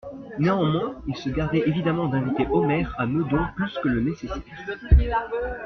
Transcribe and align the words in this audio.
Néanmoins 0.39 0.95
il 1.05 1.15
se 1.15 1.29
gardait 1.29 1.61
évidemment 1.67 2.07
d'inviter 2.07 2.47
Omer 2.47 2.91
à 2.97 3.05
Meudon 3.05 3.45
plus 3.55 3.77
que 3.83 3.87
le 3.87 4.01
nécessaire. 4.01 4.41